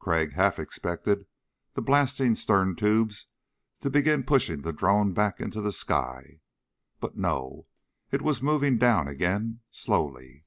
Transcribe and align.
Crag 0.00 0.32
half 0.32 0.58
expected 0.58 1.26
the 1.74 1.80
blasting 1.80 2.34
stern 2.34 2.74
tubes 2.74 3.28
to 3.82 3.88
begin 3.88 4.24
pushing 4.24 4.62
the 4.62 4.72
drone 4.72 5.12
back 5.12 5.38
into 5.38 5.60
the 5.60 5.70
sky. 5.70 6.40
But... 6.98 7.16
no! 7.16 7.68
It 8.10 8.20
was 8.20 8.42
moving 8.42 8.78
down 8.78 9.06
again, 9.06 9.60
slowly. 9.70 10.44